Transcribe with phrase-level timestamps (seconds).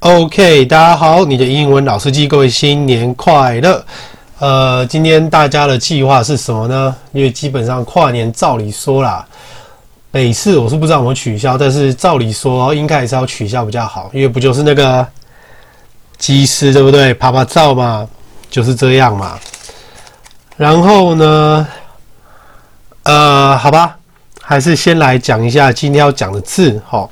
[0.00, 3.84] OK，大家好，你的英文老司机，各位新年快乐。
[4.38, 6.94] 呃，今天大家的计划是什么呢？
[7.10, 9.26] 因为基本上跨年照理说啦，
[10.12, 15.04] 北市我是不知道有没有取消，但是照理说应该还是要取消比较好，因为不就是那个
[16.16, 17.12] 机师对不对？
[17.14, 18.08] 啪啪照嘛，
[18.48, 19.36] 就是这样嘛。
[20.56, 21.66] 然后呢，
[23.02, 23.98] 呃，好吧，
[24.40, 27.08] 还是先来讲一下今天要讲的字，齁。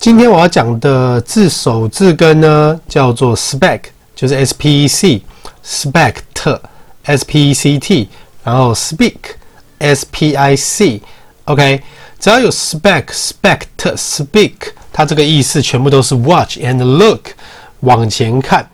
[0.00, 3.82] 今天我要讲的字首字根呢，叫做 spec，
[4.16, 8.08] 就是 s p e c，spect，s p e c t，
[8.42, 11.82] 然后 speak，s p i c，OK，
[12.18, 14.54] 只要有 spec，spect，speak，
[14.90, 17.32] 它这个意思全部都是 watch and look，
[17.80, 18.66] 往前看。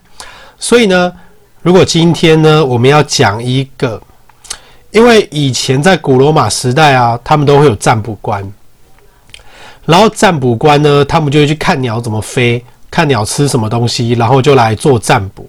[0.60, 1.12] 所以呢，
[1.60, 4.00] 如果今天呢，我们要讲一个，
[4.92, 8.48] 因为以前在古罗马时代啊，他们都会有占卜官。
[9.86, 15.48] 然后占卜官呢，他们就会去看鸟怎么飞，看鸟吃什么东西，然后就来做占卜。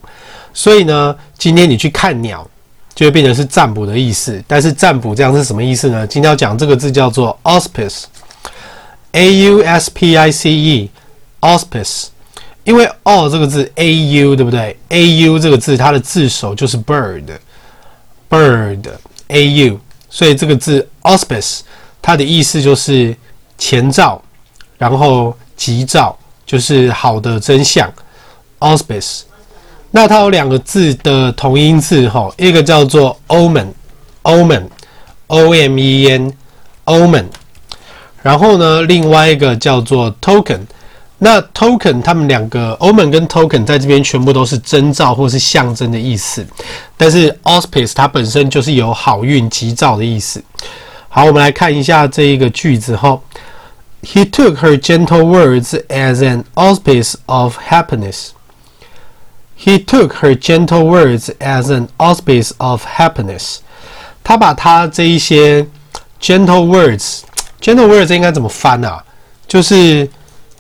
[0.54, 2.48] 所以呢，今天你去看鸟，
[2.96, 4.44] 就会变成是占卜的意思。
[4.48, 6.08] 但是占卜这样是什么意思呢？
[6.08, 12.06] 今天要讲这个字叫做 auspice，a u s p i c e，auspice。
[12.64, 16.78] 因为 au 这个字 a u 对不对？a u 这个字它的字首就是
[18.30, 21.62] bird，bird，a u，所以这个字 auspice
[22.02, 23.16] 它的意思就是
[23.58, 24.22] 前兆。
[24.78, 27.92] 然后吉兆就是好的真相
[28.60, 29.22] ，auspice。
[29.92, 37.26] 那它有两个字的同音字哈，一个叫做 omen，omen，o m e n，omen。
[38.22, 40.60] 然后呢，另外一个叫做 token。
[41.20, 46.46] 那 token 它们两个 omen 跟 token 在这边全部都是征兆或是象征的意思，
[46.96, 50.44] 但是 auspice 它本身就是有好运吉兆的意思。
[51.10, 53.20] 好，我们来看一下这一个句子哈。
[54.03, 58.33] He took her gentle words as an auspice of happiness.
[59.57, 63.59] He took her gentle words as an auspice of happiness.
[64.25, 65.67] 他把他这一些
[66.21, 69.05] gentle words，gentle words 应该怎么翻啊？
[69.47, 70.09] 就是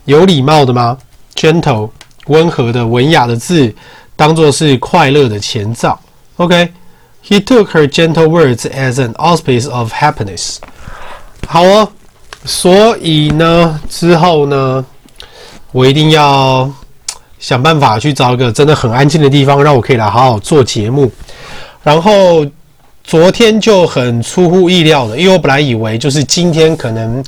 [0.05, 0.99] 有礼貌的吗？
[1.35, 1.91] gentle
[2.27, 3.75] 温和的、文雅的字，
[4.15, 5.99] 当做是快乐的前兆。
[6.37, 10.59] OK，He took her gentle words as an auspice of happiness.
[11.49, 11.91] 好哦。
[12.48, 14.84] 所以呢，之后呢，
[15.74, 16.72] 我一定要
[17.38, 21.12] 想办法去找一个真的很安静的地方，让我可以来好好做节目。
[21.84, 22.46] 然后
[23.04, 27.22] 昨天就很出乎意料的，因为我本来以为就是今天可能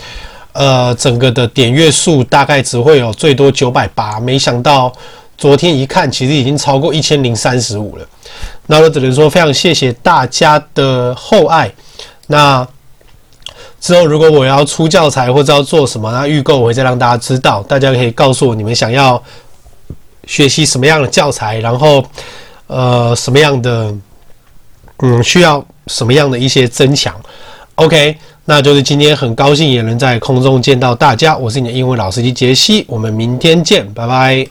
[0.54, 4.92] 呃整个的点阅数大概只会有最多九百八，没想到
[5.38, 8.06] 昨天一看，其实已经超过一千零三十五了。
[8.68, 11.70] 那我只能说非常谢谢大家的厚爱。
[12.28, 12.66] 那。
[13.80, 17.64] 之后，如果我要出教材或者要做什么，那预购我会再让大家知道。
[17.64, 19.22] 大家可以告诉我你们想要
[20.26, 22.04] 学习什么样的教材，然后
[22.68, 23.94] 呃什么样的
[25.00, 27.16] 嗯需要什么样的一些增强。
[27.76, 31.38] OK，那就是今天很高兴也能在空中见到大家。
[31.38, 34.46] 我是你的英文老师机杰西，我们明天见，拜拜。